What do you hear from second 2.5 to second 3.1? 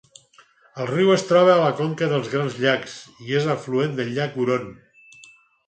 llacs